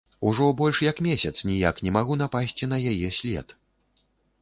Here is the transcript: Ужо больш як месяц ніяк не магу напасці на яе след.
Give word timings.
Ужо 0.27 0.45
больш 0.61 0.79
як 0.85 1.01
месяц 1.09 1.33
ніяк 1.51 1.83
не 1.89 1.95
магу 1.99 2.19
напасці 2.25 2.73
на 2.75 2.83
яе 2.97 3.15
след. 3.23 3.59